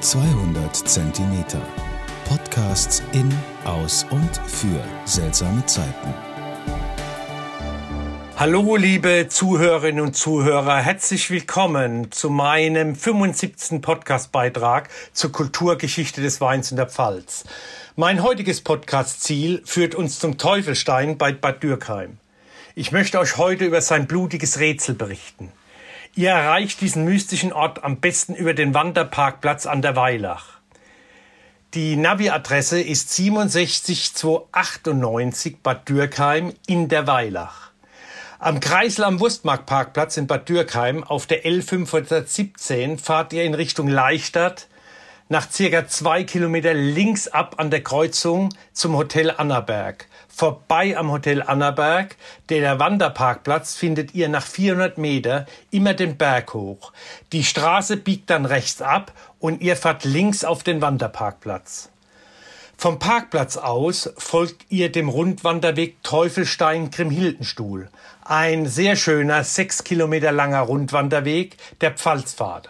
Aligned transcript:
200 0.00 0.76
Zentimeter. 0.76 1.62
Podcasts 2.28 3.02
in, 3.12 3.32
aus 3.64 4.04
und 4.10 4.36
für 4.46 4.84
seltsame 5.06 5.64
Zeiten. 5.64 6.14
Hallo, 8.36 8.76
liebe 8.76 9.26
Zuhörerinnen 9.30 10.04
und 10.04 10.14
Zuhörer, 10.14 10.82
herzlich 10.82 11.30
willkommen 11.30 12.12
zu 12.12 12.28
meinem 12.28 12.94
75. 12.94 13.80
Podcastbeitrag 13.80 14.90
zur 15.14 15.32
Kulturgeschichte 15.32 16.20
des 16.20 16.42
Weins 16.42 16.70
in 16.70 16.76
der 16.76 16.88
Pfalz. 16.88 17.44
Mein 17.96 18.22
heutiges 18.22 18.60
Podcast-Ziel 18.60 19.62
führt 19.64 19.94
uns 19.94 20.18
zum 20.18 20.36
Teufelstein 20.36 21.16
bei 21.16 21.32
Bad 21.32 21.62
Dürkheim. 21.62 22.18
Ich 22.74 22.92
möchte 22.92 23.18
euch 23.18 23.38
heute 23.38 23.64
über 23.64 23.80
sein 23.80 24.06
blutiges 24.06 24.60
Rätsel 24.60 24.94
berichten. 24.94 25.50
Ihr 26.18 26.30
erreicht 26.30 26.80
diesen 26.80 27.04
mystischen 27.04 27.52
Ort 27.52 27.84
am 27.84 28.00
besten 28.00 28.34
über 28.34 28.54
den 28.54 28.72
Wanderparkplatz 28.72 29.66
an 29.66 29.82
der 29.82 29.96
Weilach. 29.96 30.60
Die 31.74 31.94
Navi-Adresse 31.94 32.80
ist 32.80 33.14
66298 33.14 35.58
Bad 35.62 35.86
Dürkheim 35.86 36.54
in 36.66 36.88
der 36.88 37.06
Weilach. 37.06 37.72
Am 38.38 38.60
Kreisel 38.60 39.04
am 39.04 39.20
Wurstmarktparkplatz 39.20 40.16
in 40.16 40.26
Bad 40.26 40.48
Dürkheim 40.48 41.04
auf 41.04 41.26
der 41.26 41.44
L517 41.44 42.98
fahrt 42.98 43.34
ihr 43.34 43.44
in 43.44 43.52
Richtung 43.52 43.86
Leichstadt 43.86 44.68
nach 45.28 45.50
circa 45.50 45.88
zwei 45.88 46.24
Kilometer 46.24 46.74
links 46.74 47.28
ab 47.28 47.56
an 47.58 47.70
der 47.70 47.82
Kreuzung 47.82 48.54
zum 48.72 48.96
Hotel 48.96 49.30
Annaberg 49.30 50.06
vorbei 50.36 50.98
am 50.98 51.10
Hotel 51.10 51.42
Annaberg. 51.42 52.16
Der 52.50 52.78
Wanderparkplatz 52.78 53.74
findet 53.74 54.14
ihr 54.14 54.28
nach 54.28 54.44
400 54.46 54.98
Meter 54.98 55.46
immer 55.70 55.94
den 55.94 56.18
Berg 56.18 56.52
hoch. 56.52 56.92
Die 57.32 57.42
Straße 57.42 57.96
biegt 57.96 58.28
dann 58.28 58.44
rechts 58.44 58.82
ab 58.82 59.12
und 59.40 59.62
ihr 59.62 59.76
fahrt 59.76 60.04
links 60.04 60.44
auf 60.44 60.62
den 60.62 60.82
Wanderparkplatz. 60.82 61.88
Vom 62.76 62.98
Parkplatz 62.98 63.56
aus 63.56 64.12
folgt 64.18 64.66
ihr 64.68 64.92
dem 64.92 65.08
Rundwanderweg 65.08 66.02
Teufelstein-Grimhildenstuhl. 66.02 67.88
Ein 68.22 68.66
sehr 68.66 68.96
schöner, 68.96 69.42
sechs 69.44 69.82
Kilometer 69.84 70.32
langer 70.32 70.60
Rundwanderweg 70.60 71.56
der 71.80 71.92
Pfalzpfade. 71.92 72.68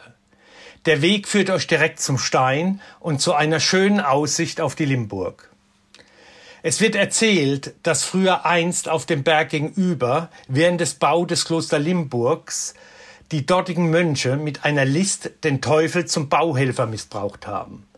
Der 0.86 1.02
Weg 1.02 1.26
führt 1.26 1.50
euch 1.50 1.66
direkt 1.66 1.98
zum 1.98 2.16
Stein 2.16 2.80
und 3.00 3.20
zu 3.20 3.34
einer 3.34 3.58
schönen 3.58 3.98
Aussicht 3.98 4.60
auf 4.60 4.76
die 4.76 4.84
Limburg. 4.84 5.50
Es 6.62 6.80
wird 6.80 6.94
erzählt, 6.94 7.74
dass 7.82 8.04
früher 8.04 8.46
einst 8.46 8.88
auf 8.88 9.04
dem 9.04 9.24
Berg 9.24 9.50
gegenüber, 9.50 10.30
während 10.46 10.80
des 10.80 10.94
Bau 10.94 11.26
des 11.26 11.44
Kloster 11.44 11.80
Limburgs, 11.80 12.74
die 13.32 13.44
dortigen 13.44 13.90
Mönche 13.90 14.36
mit 14.36 14.64
einer 14.64 14.84
List 14.84 15.32
den 15.42 15.60
Teufel 15.60 16.04
zum 16.04 16.28
Bauhelfer 16.28 16.86
missbraucht 16.86 17.48
haben. 17.48 17.88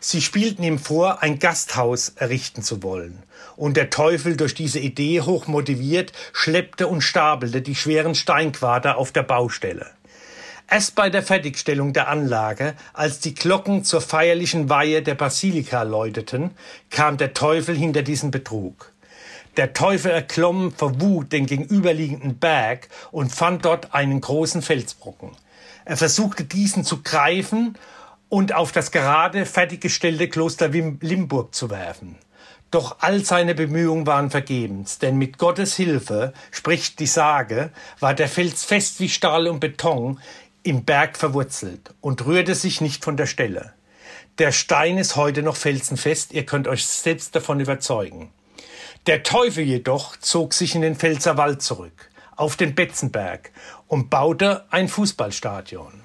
Sie 0.00 0.20
spielten 0.20 0.64
ihm 0.64 0.80
vor, 0.80 1.22
ein 1.22 1.38
Gasthaus 1.38 2.10
errichten 2.16 2.62
zu 2.62 2.82
wollen. 2.82 3.22
Und 3.54 3.76
der 3.76 3.90
Teufel, 3.90 4.36
durch 4.36 4.54
diese 4.54 4.80
Idee 4.80 5.20
hoch 5.20 5.46
motiviert, 5.46 6.12
schleppte 6.32 6.88
und 6.88 7.00
stapelte 7.00 7.62
die 7.62 7.76
schweren 7.76 8.16
Steinquader 8.16 8.98
auf 8.98 9.12
der 9.12 9.22
Baustelle. 9.22 9.92
Erst 10.68 10.94
bei 10.94 11.10
der 11.10 11.22
Fertigstellung 11.22 11.92
der 11.92 12.08
Anlage, 12.08 12.74
als 12.94 13.20
die 13.20 13.34
Glocken 13.34 13.84
zur 13.84 14.00
feierlichen 14.00 14.68
Weihe 14.68 15.02
der 15.02 15.14
Basilika 15.14 15.82
läuteten, 15.82 16.52
kam 16.90 17.16
der 17.16 17.34
Teufel 17.34 17.76
hinter 17.76 18.02
diesen 18.02 18.30
Betrug. 18.30 18.92
Der 19.56 19.72
Teufel 19.72 20.10
erklomm 20.10 20.72
vor 20.72 21.00
Wut 21.00 21.32
den 21.32 21.46
gegenüberliegenden 21.46 22.38
Berg 22.38 22.88
und 23.12 23.30
fand 23.32 23.64
dort 23.64 23.94
einen 23.94 24.20
großen 24.20 24.62
Felsbrocken. 24.62 25.30
Er 25.84 25.96
versuchte 25.96 26.44
diesen 26.44 26.84
zu 26.84 27.02
greifen 27.02 27.76
und 28.28 28.54
auf 28.54 28.72
das 28.72 28.90
gerade 28.90 29.46
fertiggestellte 29.46 30.28
Kloster 30.28 30.68
Limburg 30.68 31.54
zu 31.54 31.70
werfen. 31.70 32.16
Doch 32.74 32.96
all 32.98 33.24
seine 33.24 33.54
Bemühungen 33.54 34.04
waren 34.08 34.30
vergebens, 34.30 34.98
denn 34.98 35.16
mit 35.16 35.38
Gottes 35.38 35.76
Hilfe, 35.76 36.32
spricht 36.50 36.98
die 36.98 37.06
Sage, 37.06 37.70
war 38.00 38.14
der 38.14 38.26
Fels 38.26 38.64
fest 38.64 38.98
wie 38.98 39.08
Stahl 39.08 39.46
und 39.46 39.60
Beton, 39.60 40.18
im 40.64 40.84
Berg 40.84 41.18
verwurzelt 41.18 41.94
und 42.00 42.24
rührte 42.24 42.54
sich 42.54 42.80
nicht 42.80 43.04
von 43.04 43.16
der 43.16 43.26
Stelle. 43.26 43.74
Der 44.38 44.50
Stein 44.50 44.98
ist 44.98 45.14
heute 45.14 45.42
noch 45.42 45.56
felsenfest, 45.56 46.32
ihr 46.32 46.44
könnt 46.46 46.66
euch 46.66 46.86
selbst 46.86 47.36
davon 47.36 47.60
überzeugen. 47.60 48.32
Der 49.06 49.22
Teufel 49.22 49.62
jedoch 49.62 50.16
zog 50.16 50.54
sich 50.54 50.74
in 50.74 50.80
den 50.80 50.96
Pfälzerwald 50.96 51.62
zurück, 51.62 52.10
auf 52.34 52.56
den 52.56 52.74
Betzenberg 52.74 53.52
und 53.86 54.08
baute 54.08 54.64
ein 54.70 54.88
Fußballstadion. 54.88 56.03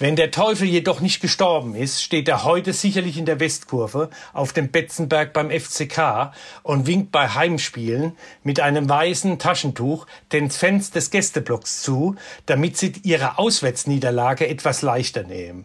Wenn 0.00 0.14
der 0.14 0.30
Teufel 0.30 0.68
jedoch 0.68 1.00
nicht 1.00 1.20
gestorben 1.20 1.74
ist, 1.74 2.04
steht 2.04 2.28
er 2.28 2.44
heute 2.44 2.72
sicherlich 2.72 3.18
in 3.18 3.26
der 3.26 3.40
Westkurve 3.40 4.10
auf 4.32 4.52
dem 4.52 4.70
Betzenberg 4.70 5.32
beim 5.32 5.50
FCK 5.50 6.32
und 6.62 6.86
winkt 6.86 7.10
bei 7.10 7.28
Heimspielen 7.28 8.16
mit 8.44 8.60
einem 8.60 8.88
weißen 8.88 9.40
Taschentuch 9.40 10.06
den 10.30 10.52
Fans 10.52 10.92
des 10.92 11.10
Gästeblocks 11.10 11.82
zu, 11.82 12.14
damit 12.46 12.76
sie 12.76 12.92
ihre 13.02 13.38
Auswärtsniederlage 13.38 14.46
etwas 14.46 14.82
leichter 14.82 15.24
nehmen. 15.24 15.64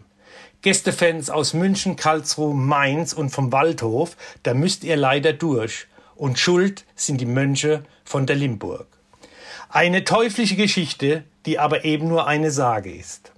Gästefans 0.62 1.30
aus 1.30 1.54
München, 1.54 1.94
Karlsruhe, 1.94 2.54
Mainz 2.54 3.12
und 3.12 3.30
vom 3.30 3.52
Waldhof, 3.52 4.16
da 4.42 4.52
müsst 4.52 4.82
ihr 4.82 4.96
leider 4.96 5.32
durch. 5.32 5.86
Und 6.16 6.40
schuld 6.40 6.84
sind 6.96 7.20
die 7.20 7.26
Mönche 7.26 7.84
von 8.04 8.26
der 8.26 8.34
Limburg. 8.34 8.88
Eine 9.68 10.02
teuflische 10.02 10.56
Geschichte, 10.56 11.22
die 11.46 11.60
aber 11.60 11.84
eben 11.84 12.08
nur 12.08 12.26
eine 12.26 12.50
Sage 12.50 12.92
ist. 12.92 13.33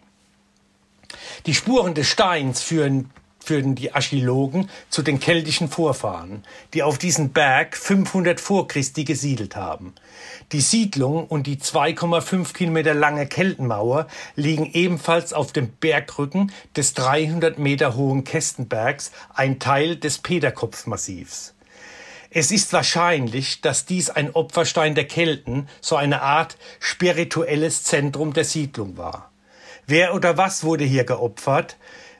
Die 1.47 1.55
Spuren 1.55 1.95
des 1.95 2.09
Steins 2.09 2.61
führen 2.61 3.11
führten 3.39 3.77
die 3.77 3.95
Archäologen 3.95 4.69
zu 4.91 5.03
den 5.03 5.21
keltischen 5.21 5.69
Vorfahren, 5.69 6.43
die 6.75 6.83
auf 6.83 6.99
diesen 6.99 7.33
Berg 7.33 7.77
500 7.77 8.41
vor 8.41 8.67
Christi 8.67 9.05
gesiedelt 9.05 9.55
haben. 9.55 9.95
Die 10.51 10.61
Siedlung 10.61 11.29
und 11.29 11.47
die 11.47 11.59
2,5 11.59 12.53
Kilometer 12.53 12.93
lange 12.93 13.29
Keltenmauer 13.29 14.09
liegen 14.35 14.69
ebenfalls 14.73 15.33
auf 15.33 15.53
dem 15.53 15.71
Bergrücken 15.71 16.51
des 16.75 16.95
300 16.95 17.61
Meter 17.61 17.95
hohen 17.95 18.25
Kästenbergs, 18.25 19.13
ein 19.33 19.61
Teil 19.61 19.95
des 19.95 20.19
Peterkopfmassivs. 20.19 21.55
Es 22.31 22.51
ist 22.51 22.73
wahrscheinlich, 22.73 23.61
dass 23.61 23.87
dies 23.87 24.11
ein 24.11 24.35
Opferstein 24.35 24.97
der 24.97 25.07
Kelten, 25.07 25.69
so 25.81 25.95
eine 25.95 26.23
Art 26.23 26.57
spirituelles 26.81 27.85
Zentrum 27.85 28.33
der 28.33 28.45
Siedlung 28.45 28.97
war. 28.97 29.31
Wer 29.89 30.15
oder 30.15 30.37
was 30.37 30.65
wurde 30.65 30.83
hier 30.83 31.05
geopfert? 31.05 31.77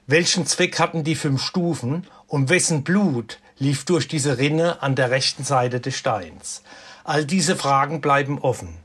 Welchen 0.07 0.47
Zweck 0.47 0.79
hatten 0.79 1.03
die 1.03 1.17
fünf 1.17 1.43
Stufen? 1.43 2.07
Und 2.29 2.49
wessen 2.49 2.85
Blut 2.85 3.41
lief 3.59 3.85
durch 3.85 4.07
diese 4.07 4.39
Rinne 4.39 4.83
an 4.83 4.95
der 4.95 5.11
rechten 5.11 5.43
Seite 5.43 5.81
des 5.81 5.97
Steins? 5.97 6.63
All 7.03 7.25
diese 7.25 7.57
Fragen 7.57 8.01
bleiben 8.01 8.39
offen. 8.39 8.79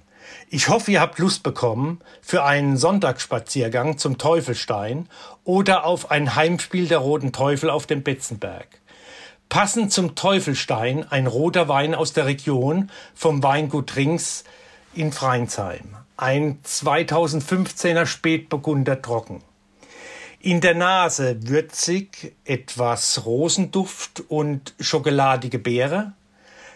Ich 0.50 0.68
hoffe, 0.68 0.92
ihr 0.92 1.00
habt 1.00 1.20
Lust 1.20 1.44
bekommen 1.44 2.00
für 2.24 2.44
einen 2.44 2.76
Sonntagsspaziergang 2.76 4.00
zum 4.00 4.18
Teufelstein 4.18 5.08
oder 5.44 5.86
auf 5.86 6.10
ein 6.10 6.36
Heimspiel 6.36 6.88
der 6.88 7.00
Roten 7.00 7.32
Teufel 7.32 7.70
auf 7.70 7.86
dem 7.86 8.02
Betzenberg. 8.02 8.68
Passend 9.48 9.94
zum 9.94 10.16
Teufelstein 10.16 11.06
ein 11.12 11.28
roter 11.28 11.68
Wein 11.68 11.94
aus 11.94 12.14
der 12.14 12.26
Region 12.26 12.90
vom 13.14 13.44
Weingut 13.44 13.96
Rings 13.96 14.44
in 14.96 15.12
Freinsheim 15.12 16.01
ein 16.18 16.62
2015er 16.64 18.06
Spätburgunder 18.06 19.02
Trocken. 19.02 19.42
In 20.40 20.62
der 20.62 20.76
Nase 20.76 21.48
würzig, 21.48 22.34
etwas 22.46 23.26
Rosenduft 23.26 24.24
und 24.28 24.74
schokoladige 24.80 25.60
Beere, 25.60 26.14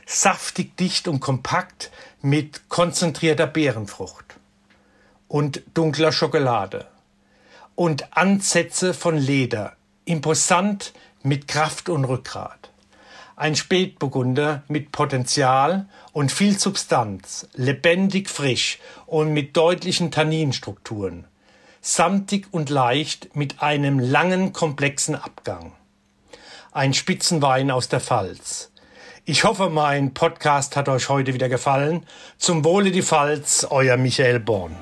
saftig 0.05 0.77
dicht 0.77 1.07
und 1.07 1.19
kompakt 1.19 1.91
mit 2.21 2.69
konzentrierter 2.69 3.47
Beerenfrucht. 3.47 4.35
Und 5.27 5.63
dunkler 5.73 6.11
Schokolade. 6.11 6.87
Und 7.73 8.15
Ansätze 8.15 8.93
von 8.93 9.17
Leder, 9.17 9.75
imposant 10.05 10.93
mit 11.23 11.47
Kraft 11.47 11.89
und 11.89 12.05
Rückgrat 12.05 12.71
ein 13.35 13.55
Spätburgunder 13.55 14.63
mit 14.67 14.91
Potenzial 14.91 15.87
und 16.13 16.31
viel 16.31 16.57
Substanz, 16.57 17.47
lebendig 17.53 18.29
frisch 18.29 18.79
und 19.05 19.33
mit 19.33 19.57
deutlichen 19.57 20.11
Tanninstrukturen, 20.11 21.27
samtig 21.81 22.47
und 22.51 22.69
leicht 22.69 23.35
mit 23.35 23.61
einem 23.61 23.99
langen, 23.99 24.53
komplexen 24.53 25.15
Abgang. 25.15 25.73
Ein 26.71 26.93
Spitzenwein 26.93 27.71
aus 27.71 27.89
der 27.89 27.99
Pfalz. 27.99 28.71
Ich 29.25 29.43
hoffe, 29.43 29.69
mein 29.69 30.13
Podcast 30.13 30.75
hat 30.75 30.87
euch 30.87 31.09
heute 31.09 31.33
wieder 31.33 31.49
gefallen. 31.49 32.05
Zum 32.37 32.63
Wohle 32.63 32.91
die 32.91 33.01
Pfalz, 33.01 33.65
euer 33.69 33.97
Michael 33.97 34.39
Born. 34.39 34.75